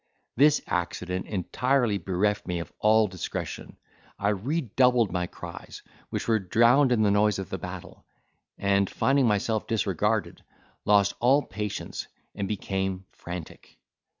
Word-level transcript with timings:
This 0.35 0.61
accident 0.65 1.27
entirely 1.27 1.99
bereft 1.99 2.47
me 2.47 2.57
of 2.57 2.73
all 2.79 3.07
discretion; 3.07 3.77
I 4.17 4.29
redoubled 4.29 5.11
my 5.11 5.27
cries, 5.27 5.83
which 6.09 6.27
were 6.27 6.39
drowned 6.39 6.91
in 6.91 7.03
the 7.03 7.11
noise 7.11 7.37
of 7.37 7.49
the 7.51 7.59
battle; 7.59 8.03
and, 8.57 8.89
finding 8.89 9.27
myself 9.27 9.67
disregarded, 9.67 10.43
lost 10.85 11.13
all 11.19 11.43
patience, 11.43 12.07
and 12.33 12.47
became 12.47 13.05
frantic. 13.11 13.77